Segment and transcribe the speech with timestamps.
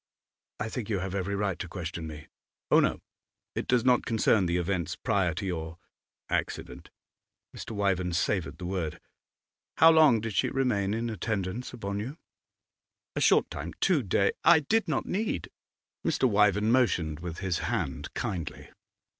[0.59, 2.25] 'I think you have every right to question me.'
[2.71, 3.01] 'Oh no!
[3.53, 5.77] It does not concern the events prior to your
[6.27, 6.89] accident.'
[7.55, 7.75] Mr.
[7.75, 8.99] Wyvern savoured the word.
[9.77, 12.17] 'How long did she remain in attendance upon you?'
[13.15, 15.51] 'A short time two day I did not need'
[16.03, 16.27] Mr.
[16.27, 18.71] Wyvern motioned with his hand, kindly.